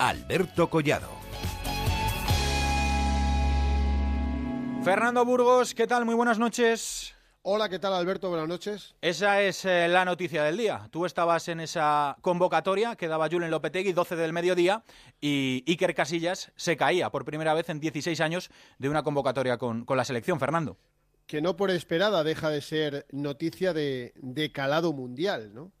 [0.00, 1.10] Alberto Collado.
[4.82, 6.06] Fernando Burgos, ¿qué tal?
[6.06, 7.14] Muy buenas noches.
[7.42, 8.30] Hola, ¿qué tal Alberto?
[8.30, 8.94] Buenas noches.
[9.02, 10.88] Esa es eh, la noticia del día.
[10.90, 14.84] Tú estabas en esa convocatoria que daba Julen Lopetegui, 12 del mediodía,
[15.20, 19.84] y Iker Casillas se caía por primera vez en 16 años de una convocatoria con,
[19.86, 20.78] la selección, Fernando.
[21.26, 25.72] Que no por esperada deja de ser noticia de, calado mundial, ¿no?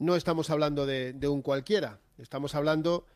[0.00, 3.06] No estamos hablando de, de un cualquiera, estamos hablando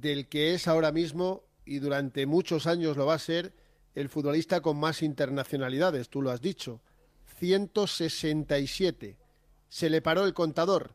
[0.00, 3.52] del que es ahora mismo y durante muchos años lo va a ser
[3.94, 6.80] el futbolista con más internacionalidades, tú lo has dicho.
[7.38, 9.16] 167.
[9.68, 10.94] Se le paró el contador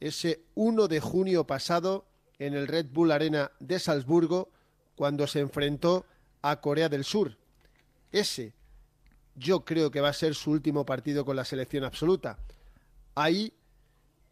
[0.00, 2.06] ese 1 de junio pasado
[2.38, 4.50] en el Red Bull Arena de Salzburgo
[4.96, 6.04] cuando se enfrentó
[6.42, 7.38] a Corea del Sur.
[8.12, 8.52] Ese
[9.34, 12.38] yo creo que va a ser su último partido con la selección absoluta.
[13.14, 13.52] Ahí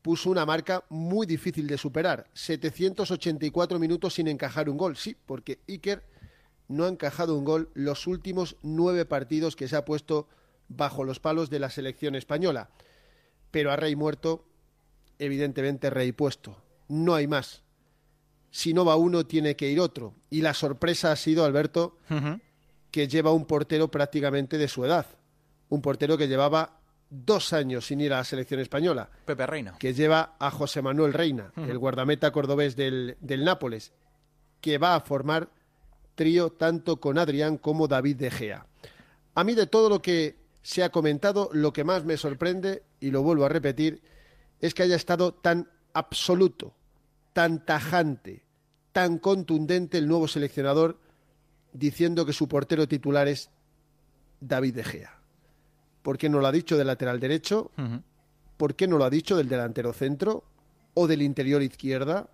[0.02, 4.96] puso una marca muy difícil de superar, 784 minutos sin encajar un gol.
[4.96, 6.04] Sí, porque Iker
[6.68, 10.28] no ha encajado un gol los últimos nueve partidos que se ha puesto
[10.68, 12.70] bajo los palos de la selección española.
[13.50, 14.44] Pero a rey muerto,
[15.18, 16.62] evidentemente rey puesto.
[16.88, 17.62] No hay más.
[18.50, 20.14] Si no va uno, tiene que ir otro.
[20.30, 21.98] Y la sorpresa ha sido, Alberto,
[22.90, 25.06] que lleva un portero prácticamente de su edad.
[25.68, 26.81] Un portero que llevaba
[27.12, 29.10] dos años sin ir a la selección española.
[29.26, 29.76] Pepe Reina.
[29.78, 33.92] Que lleva a José Manuel Reina, el guardameta cordobés del, del Nápoles,
[34.60, 35.50] que va a formar
[36.14, 38.66] trío tanto con Adrián como David De Gea.
[39.34, 43.10] A mí de todo lo que se ha comentado, lo que más me sorprende, y
[43.10, 44.02] lo vuelvo a repetir,
[44.60, 46.74] es que haya estado tan absoluto,
[47.32, 48.44] tan tajante,
[48.92, 50.98] tan contundente el nuevo seleccionador
[51.72, 53.50] diciendo que su portero titular es
[54.40, 55.21] David De Gea.
[56.02, 57.70] ¿Por qué no lo ha dicho del lateral derecho?
[58.56, 60.44] ¿Por qué no lo ha dicho del delantero centro
[60.94, 62.28] o del interior izquierda?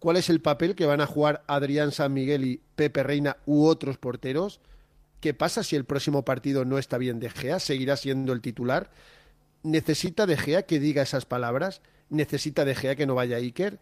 [0.00, 3.66] cuál es el papel que van a jugar Adrián San Miguel y Pepe Reina u
[3.66, 4.60] otros porteros.
[5.20, 7.60] ¿Qué pasa si el próximo partido no está bien De Gea?
[7.60, 8.90] ¿Seguirá siendo el titular?
[9.62, 11.82] ¿Necesita De Gea que diga esas palabras?
[12.08, 13.78] ¿Necesita De Gea que no vaya Iker?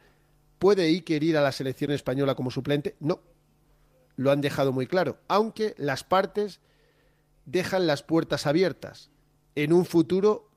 [0.58, 2.96] ¿Puede Iker ir a la selección española como suplente?
[2.98, 3.20] No.
[4.16, 5.20] Lo han dejado muy claro.
[5.28, 6.58] Aunque las partes
[7.46, 9.10] dejan las puertas abiertas.
[9.58, 10.48] En un futuro,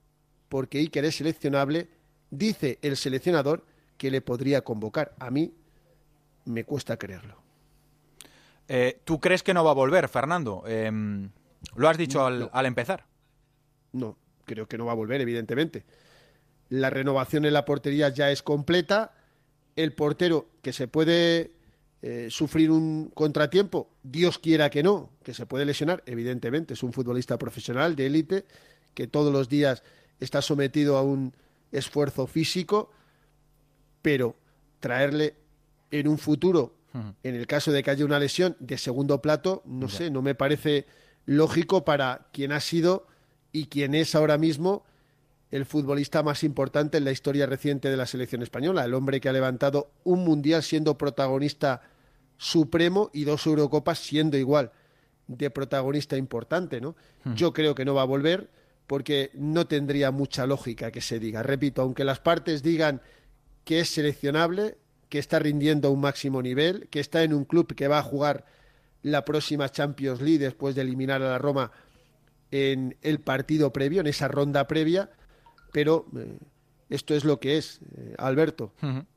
[0.47, 1.89] porque Iker es seleccionable,
[2.29, 3.65] dice el seleccionador
[3.97, 5.15] que le podría convocar.
[5.17, 5.55] A mí
[6.45, 7.41] me cuesta creerlo.
[8.67, 10.63] Eh, ¿Tú crees que no va a volver, Fernando?
[10.67, 11.31] Em,
[11.75, 13.05] lo has dicho al, empezar.
[13.91, 15.83] No, creo que no va a volver, evidentemente.
[16.69, 19.15] La renovación en la portería ya es completa.
[19.75, 21.53] El portero que se puede
[22.03, 26.75] eh, sufrir un contratiempo, Dios quiera que no, que se puede lesionar, evidentemente.
[26.75, 28.45] Es un futbolista profesional de élite
[28.93, 29.83] que todos los días
[30.19, 31.33] está sometido a un
[31.71, 32.91] esfuerzo físico
[34.01, 34.35] pero
[34.79, 35.35] traerle
[35.91, 36.75] en un futuro,
[37.23, 40.35] en el caso de que haya una lesión de segundo plato, no sé, no me
[40.35, 40.85] parece
[41.25, 43.07] lógico para quien ha sido
[43.53, 44.83] y quien es ahora mismo
[45.51, 49.29] el futbolista más importante en la historia reciente de la selección española, el hombre que
[49.29, 51.81] ha levantado un mundial siendo protagonista
[52.37, 54.71] supremo y dos Eurocopas siendo igual
[55.27, 56.95] de protagonista importante, ¿no?
[57.35, 58.49] Yo creo que no va a volver
[58.91, 61.41] porque no tendría mucha lógica que se diga.
[61.41, 62.99] Repito, aunque las partes digan
[63.63, 67.73] que es seleccionable, que está rindiendo a un máximo nivel, que está en un club
[67.73, 68.43] que va a jugar
[69.01, 71.71] la próxima Champions League después de eliminar a la Roma
[72.51, 75.09] en el partido previo, en esa ronda previa,
[75.71, 76.37] pero eh,
[76.89, 78.73] esto es lo que es, eh, Alberto.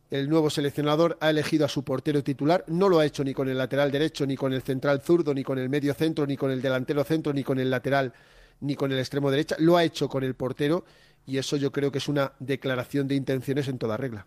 [0.08, 3.48] El nuevo seleccionador ha elegido a su portero titular, no lo ha hecho ni con
[3.48, 6.52] el lateral derecho, ni con el central zurdo, ni con el medio centro, ni con
[6.52, 8.12] el delantero centro, ni con el lateral,
[8.64, 10.84] ni con el extremo derecha, lo ha hecho con el portero
[11.26, 14.26] y eso yo creo que es una declaración de intenciones en toda regla.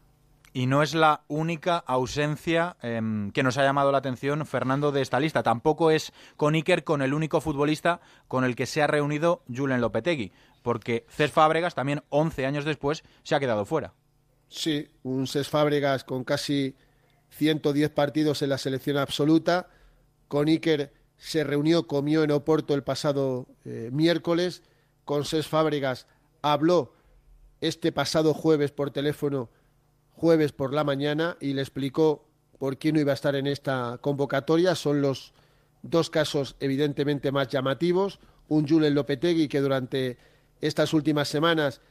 [0.54, 5.02] Y no es la única ausencia em, que nos ha llamado la atención Fernando de
[5.02, 5.44] esta lista.
[5.44, 9.82] Tampoco es con Iker con el único futbolista con el que se ha reunido Julen
[9.82, 10.32] Lopetegui,
[10.64, 13.94] porque Cés Fábregas también 11 años después se ha quedado fuera.
[14.48, 16.76] Sí, un Cés Fábregas con casi
[17.32, 19.68] 110 partidos en la selección absoluta.
[20.28, 24.64] Con Iker se reunió, comió en Oporto el pasado eh, miércoles.
[25.06, 26.06] Con Cés Fábregas
[26.42, 26.94] habló
[27.62, 29.50] este pasado jueves por teléfono,
[30.12, 32.28] jueves por la mañana, y le explicó
[32.60, 34.76] por qué no iba a estar en esta convocatoria.
[34.76, 35.34] Son los
[35.82, 38.20] dos casos evidentemente más llamativos.
[38.48, 40.18] Un Julen Lopetegui que durante
[40.62, 41.82] estas últimas semanas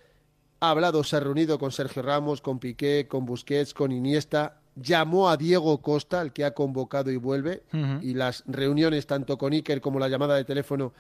[0.60, 5.28] ha hablado, se ha reunido con Sergio Ramos, con Piqué, con Busquets, con Iniesta, llamó
[5.28, 7.62] a Diego Costa, el que ha convocado y vuelve,
[8.02, 10.92] y las reuniones tanto con Iker como la llamada de teléfono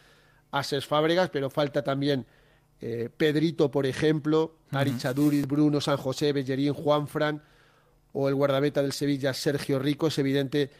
[0.50, 2.26] a Ses Fábregas, pero falta también
[2.80, 4.94] eh, Pedrito, por ejemplo, Ari
[5.46, 7.42] Bruno San José, Bellerín, Juanfran
[8.12, 10.06] o el guardameta del Sevilla, Sergio Rico.
[10.06, 10.70] Es evidente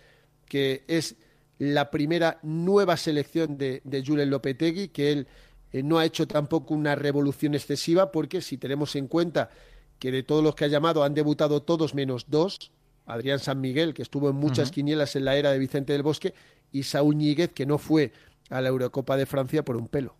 [0.47, 1.17] que es
[1.59, 5.27] la primera nueva selección de, de Julen Lopetegui, que él
[5.73, 9.51] eh, no ha hecho tampoco una revolución excesiva, porque si tenemos en cuenta
[9.99, 12.73] que de todos los que ha llamado han debutado todos menos dos,
[13.07, 16.35] Adrián San Miguel, que estuvo en muchas quinielas en la era de Vicente del Bosque,
[16.73, 18.13] y Saúl Ñíguez, que no fue
[18.51, 20.15] a la Eurocopa de Francia por un pelo.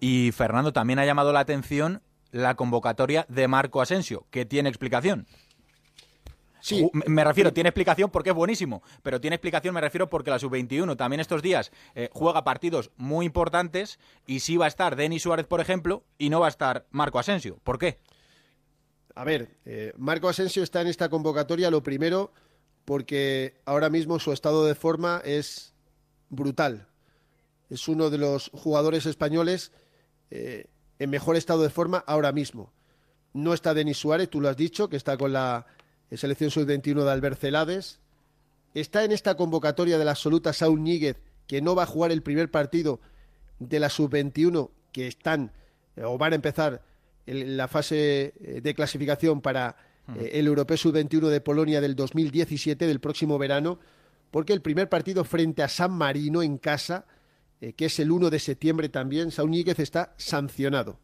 [0.00, 5.26] Y Fernando, también ha llamado la atención la convocatoria de Marco Asensio, que tiene explicación.
[6.60, 10.38] Sí, me refiero, tiene explicación porque es buenísimo, pero tiene explicación, me refiero, porque la
[10.38, 15.22] sub-21 también estos días eh, juega partidos muy importantes y sí va a estar Denis
[15.22, 17.58] Suárez, por ejemplo, y no va a estar Marco Asensio.
[17.64, 17.98] ¿Por qué?
[19.14, 22.32] A ver, eh, Marco Asensio está en esta convocatoria, lo primero,
[22.84, 25.72] porque ahora mismo su estado de forma es
[26.30, 26.88] brutal.
[27.70, 29.72] Es uno de los jugadores españoles
[30.30, 30.66] eh,
[30.98, 32.72] en mejor estado de forma ahora mismo.
[33.32, 35.66] No está Denis Suárez, tú lo has dicho, que está con la
[36.12, 38.00] selección sub-21 de Albert Celades.
[38.74, 42.22] Está en esta convocatoria de la absoluta Saúl Níguez, que no va a jugar el
[42.22, 43.00] primer partido
[43.58, 45.52] de la sub-21, que están
[45.96, 46.82] eh, o van a empezar
[47.26, 49.76] la fase eh, de clasificación para
[50.16, 53.78] eh, el Europeo Sub-21 de Polonia del 2017, del próximo verano,
[54.30, 57.06] porque el primer partido frente a San Marino en casa,
[57.76, 60.98] que es el 1 de septiembre también, Saúl Níguez está sancionado.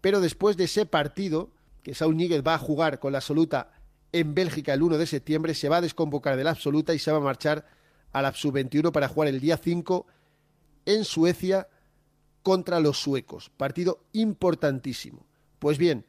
[0.00, 1.50] Pero después de ese partido,
[1.82, 3.72] que Saúl Níguez va a jugar con la absoluta
[4.12, 7.10] en Bélgica el 1 de septiembre, se va a desconvocar de la absoluta y se
[7.10, 7.66] va a marchar
[8.12, 10.06] a la sub-21 para jugar el día 5
[10.86, 11.68] en Suecia
[12.42, 13.50] contra los suecos.
[13.56, 15.26] Partido importantísimo.
[15.64, 16.04] Pues bien,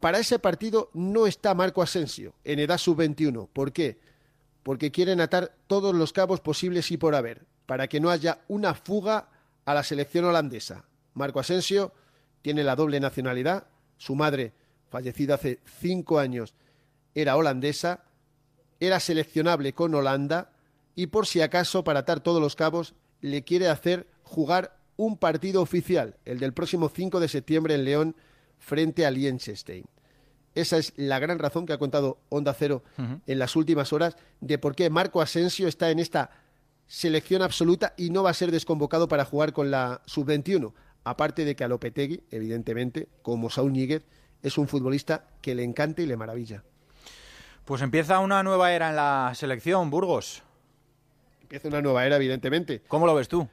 [0.00, 3.50] para ese partido no está Marco Asensio en edad sub-21.
[3.52, 3.98] ¿Por qué?
[4.62, 8.72] Porque quieren atar todos los cabos posibles y por haber, para que no haya una
[8.72, 9.28] fuga
[9.66, 10.86] a la selección holandesa.
[11.12, 11.92] Marco Asensio
[12.40, 13.66] tiene la doble nacionalidad,
[13.98, 14.54] su madre,
[14.88, 16.54] fallecida hace cinco años,
[17.14, 18.04] era holandesa,
[18.80, 20.50] era seleccionable con Holanda
[20.94, 25.60] y por si acaso, para atar todos los cabos, le quiere hacer jugar un partido
[25.60, 28.16] oficial, el del próximo 5 de septiembre en León,
[28.62, 29.84] frente a Liechtenstein.
[30.54, 32.82] Esa es la gran razón que ha contado Onda Cero
[33.26, 36.30] en las últimas horas de por qué Marco Asensio está en esta
[36.86, 40.72] selección absoluta y no va a ser desconvocado para jugar con la sub-21.
[41.04, 44.04] Aparte de que a Lopetegui, evidentemente, como Saúl Níguez,
[44.42, 46.62] es un futbolista que le encanta y le maravilla.
[47.64, 50.42] Pues empieza una nueva era en la selección, Burgos.
[51.40, 52.82] Empieza una nueva era, evidentemente.
[52.88, 53.48] ¿Cómo lo ves tú?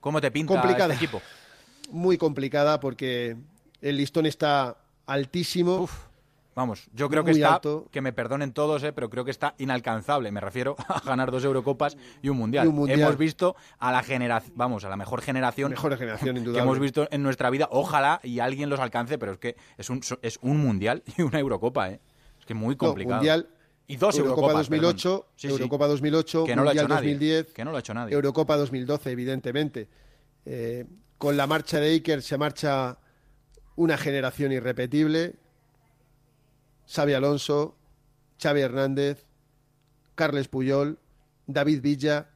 [0.00, 0.94] ¿Cómo te pinta complicada.
[0.94, 1.20] este equipo?
[1.90, 3.36] Muy complicada porque
[3.82, 5.88] el listón está altísimo.
[6.54, 10.30] vamos, yo creo que está, que me perdonen todos, eh, pero creo que está inalcanzable.
[10.30, 12.72] Me refiero a ganar dos Eurocopas y un mundial.
[12.88, 17.08] Hemos visto a la generación, vamos, a la mejor generación, mejor generación que hemos visto
[17.10, 17.68] en nuestra vida.
[17.70, 21.40] Ojalá y alguien los alcance, pero es que es un, es un mundial y una
[21.40, 22.00] Eurocopa, ¿eh?
[22.38, 23.16] Es que muy complicado.
[23.16, 23.48] mundial,
[23.86, 27.80] y dos Eurocopa 2008, Eurocopa 2008, que no Mundial lo 2010, que no lo ha
[27.80, 28.14] hecho nadie.
[28.14, 29.88] Eurocopa 2012, evidentemente.
[30.44, 30.84] Eh,
[31.18, 32.98] con la marcha de Iker se marcha
[33.76, 35.34] una generación irrepetible.
[36.86, 37.76] Xavi Alonso,
[38.40, 39.24] Xavi Hernández,
[40.14, 40.98] Carles Puyol,
[41.46, 42.30] David Villa,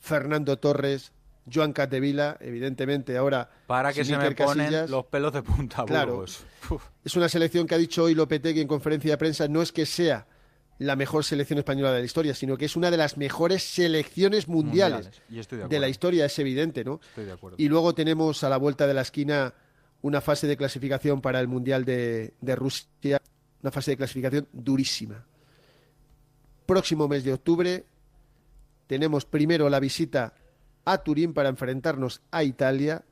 [0.00, 1.12] Fernando Torres,
[1.52, 3.50] Joan Catevila, evidentemente ahora.
[3.66, 5.84] Para que se me ponen los pelos de punta.
[5.84, 6.24] Claro.
[7.04, 9.86] Es una selección que ha dicho hoy Lopetegui en conferencia de prensa, no es que
[9.86, 10.26] sea
[10.78, 14.48] la mejor selección española de la historia, sino que es una de las mejores selecciones
[14.48, 17.00] mundiales, de, la historia, es evidente, ¿no?
[17.10, 17.56] Estoy de acuerdo.
[17.60, 19.54] Y luego tenemos a la vuelta de la esquina
[20.04, 23.22] una fase de clasificación para el Mundial de, de Rusia,
[23.62, 25.24] una fase de clasificación durísima.
[26.66, 27.86] Próximo mes de octubre
[28.86, 30.34] tenemos primero la visita
[30.84, 33.02] a Turín para enfrentarnos a Italia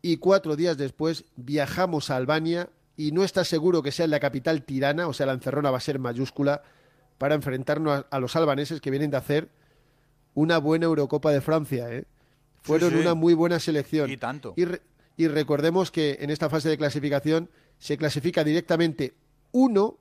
[0.00, 4.20] y cuatro días después viajamos a Albania y no está seguro que sea en la
[4.20, 6.62] capital tirana, o sea, la encerrona va a ser mayúscula,
[7.18, 9.50] para enfrentarnos a, los albaneses que vienen de hacer
[10.32, 11.92] una buena Eurocopa de Francia.
[11.92, 12.06] ¿eh?
[12.62, 14.10] Fueron una muy buena selección.
[14.10, 14.54] Y tanto.
[14.56, 14.64] Y,
[15.18, 19.14] recordemos que en esta fase de clasificación se clasifica directamente
[19.52, 19.98] uno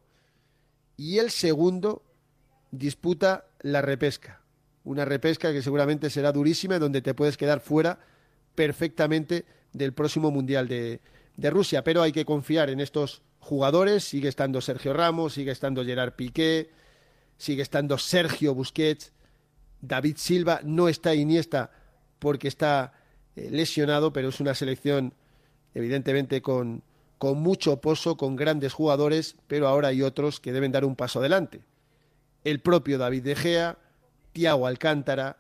[0.98, 2.04] y el segundo
[2.72, 4.42] disputa la repesca.
[4.84, 8.00] Una repesca que seguramente será durísima y donde te puedes quedar fuera
[8.56, 11.02] perfectamente del próximo Mundial de,
[11.38, 14.04] de Rusia, pero hay que confiar en estos jugadores.
[14.04, 16.70] Sigue estando Sergio Ramos, sigue estando Gerard Piqué,
[17.38, 19.12] sigue estando Sergio Busquets,
[19.82, 21.72] David Silva, no está Iniesta
[22.20, 22.94] porque está
[23.36, 25.14] lesionado, pero es una selección
[25.74, 26.84] evidentemente con,
[27.18, 31.20] con mucho pozo, con grandes jugadores, pero ahora hay otros que deben dar un paso
[31.20, 31.62] adelante.
[32.44, 33.78] El propio David De Gea,
[34.34, 35.38] Tiago Alcántara,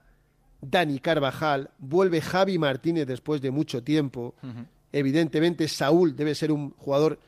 [0.61, 4.35] Dani Carvajal, vuelve Javi Martínez después de mucho tiempo.
[4.91, 7.19] Evidentemente, Saúl debe ser un jugador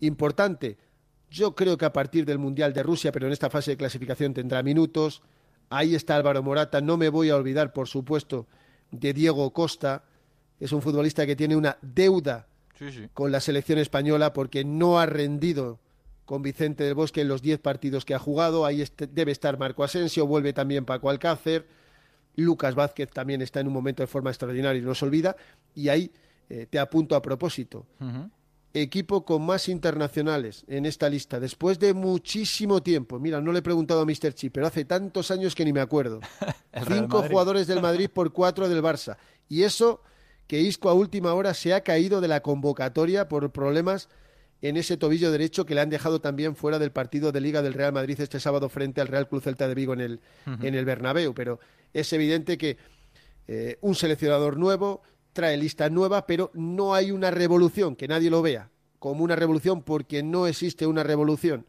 [0.00, 0.78] importante.
[1.30, 4.34] Yo creo que a partir del Mundial de Rusia, pero en esta fase de clasificación
[4.34, 5.22] tendrá minutos.
[5.70, 6.80] Ahí está Álvaro Morata.
[6.80, 8.46] No me voy a olvidar, por supuesto,
[8.92, 10.04] de Diego Costa.
[10.60, 12.46] Es un futbolista que tiene una deuda
[13.14, 15.80] con la selección española porque no ha rendido
[16.24, 18.64] con Vicente del Bosque en los 10 partidos que ha jugado.
[18.64, 21.66] Ahí debe estar Marco Asensio, vuelve también Paco Alcácer.
[22.36, 25.36] Lucas Vázquez también está en un momento de forma extraordinaria y no se olvida.
[25.74, 26.10] Y ahí
[26.48, 27.86] eh, te apunto a propósito
[28.74, 33.18] equipo con más internacionales en esta lista, después de muchísimo tiempo.
[33.18, 34.34] Mira, no le he preguntado a Mr.
[34.34, 36.20] Chip, pero hace tantos años que ni me acuerdo.
[36.88, 39.16] Cinco jugadores del Madrid por cuatro del Barça.
[39.48, 40.02] Y eso
[40.46, 44.08] que Isco a última hora se ha caído de la convocatoria por problemas
[44.62, 47.74] en ese tobillo derecho que le han dejado también fuera del partido de Liga del
[47.74, 50.84] Real Madrid este sábado frente al Real Club Celta de Vigo en el, en el
[50.84, 51.34] Bernabéu.
[51.34, 51.58] Pero
[51.92, 52.76] es evidente que
[53.48, 55.02] eh, un seleccionador nuevo,
[55.32, 58.70] trae lista nueva, pero no hay una revolución, que nadie lo vea
[59.02, 61.66] como una revolución, porque no existe una revolución.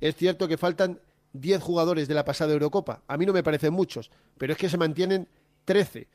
[0.00, 1.00] Es cierto que faltan
[1.32, 3.02] 10 jugadores de la pasada Eurocopa.
[3.06, 5.28] A mí no me parecen muchos, pero es que se mantienen
[5.64, 6.08] 13.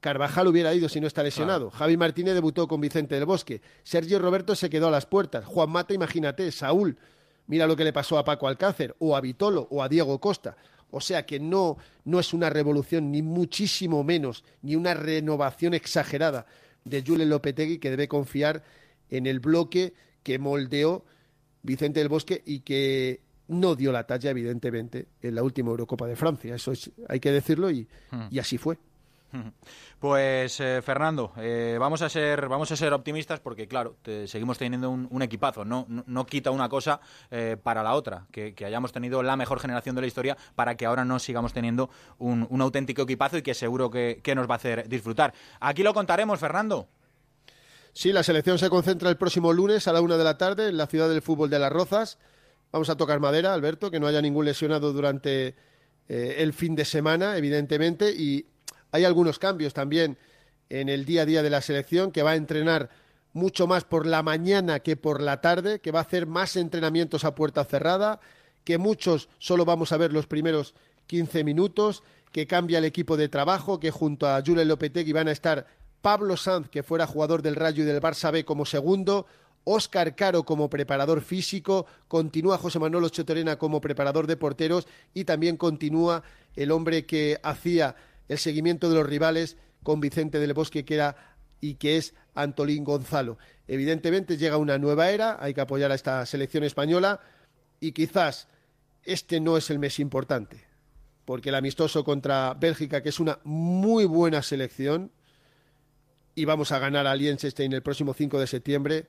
[0.00, 1.70] Carvajal hubiera ido si no está lesionado.
[1.70, 3.62] Javi Martínez debutó con Vicente del Bosque.
[3.84, 5.44] Sergio Roberto se quedó a las puertas.
[5.44, 6.50] Juan Mata, imagínate.
[6.50, 6.98] Saúl,
[7.46, 10.56] mira lo que le pasó a Paco Alcácer, o a Vitolo, o a Diego Costa.
[10.92, 16.46] O sea que no, no es una revolución, ni muchísimo menos, ni una renovación exagerada
[16.84, 18.62] de Julien Lopetegui que debe confiar
[19.10, 21.04] en el bloque que moldeó
[21.62, 26.16] Vicente del Bosque y que no dio la talla, evidentemente, en la última Eurocopa de
[26.16, 26.54] Francia.
[26.54, 26.72] Eso
[27.08, 28.38] hay que decirlo y hmm.
[28.38, 28.78] así fue.
[29.98, 33.96] Pues eh, Fernando, eh, vamos a ser vamos a ser optimistas porque claro,
[34.26, 35.64] seguimos teniendo un, equipazo.
[35.64, 39.94] No, no, quita una cosa eh, para la otra, que, hayamos tenido la mejor generación
[39.94, 43.90] de la historia para que ahora no sigamos teniendo un, auténtico equipazo y que seguro
[43.90, 45.34] que, nos va a hacer disfrutar.
[45.60, 46.88] Aquí lo contaremos, Fernando.
[47.92, 50.78] Sí, la selección se concentra el próximo lunes a la una de la tarde en
[50.78, 52.18] la ciudad del fútbol de Las Rozas.
[52.72, 55.54] Vamos a tocar madera, Alberto, que no haya ningún lesionado durante
[56.08, 58.46] el fin de semana, evidentemente, y
[58.92, 60.18] hay algunos cambios también
[60.68, 62.90] en el día a día de la selección, que va a entrenar
[63.32, 67.24] mucho más por la mañana que por la tarde, que va a hacer más entrenamientos
[67.24, 68.20] a puerta cerrada,
[68.64, 70.74] que muchos solo vamos a ver los primeros
[71.06, 75.32] 15 minutos, que cambia el equipo de trabajo, que junto a Julien Lopetegui van a
[75.32, 75.66] estar
[76.00, 79.26] Pablo Sanz, que fuera jugador del Rayo y del Barça B como segundo,
[79.64, 85.56] Óscar Caro como preparador físico, continúa José Manuel Ochotorena como preparador de porteros y también
[85.56, 86.24] continúa
[86.56, 87.94] el hombre que hacía
[88.28, 91.16] el seguimiento de los rivales con Vicente del Bosque, que era
[91.60, 93.38] y que es Antolín Gonzalo.
[93.68, 97.20] Evidentemente llega una nueva era, hay que apoyar a esta selección española
[97.80, 98.48] y quizás
[99.04, 100.64] este no es el mes importante,
[101.24, 105.10] porque el amistoso contra Bélgica, que es una muy buena selección,
[106.34, 109.06] y vamos a ganar a Liechtenstein el próximo 5 de septiembre,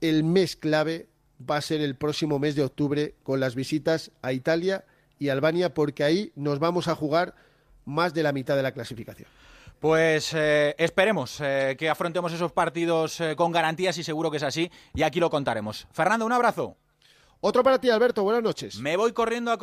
[0.00, 1.08] el mes clave
[1.48, 4.84] va a ser el próximo mes de octubre con las visitas a Italia
[5.18, 7.34] y Albania, porque ahí nos vamos a jugar
[7.84, 9.28] más de la mitad de la clasificación.
[9.80, 14.42] Pues eh, esperemos eh, que afrontemos esos partidos eh, con garantías y seguro que es
[14.42, 15.88] así y aquí lo contaremos.
[15.90, 16.76] Fernando, un abrazo.
[17.40, 18.22] Otro para ti, Alberto.
[18.22, 18.76] Buenas noches.
[18.80, 19.56] Me voy corriendo a